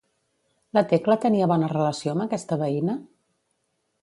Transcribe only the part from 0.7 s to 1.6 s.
La Tecla tenia